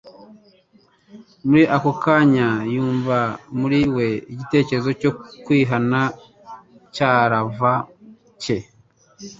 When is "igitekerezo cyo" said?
4.33-5.11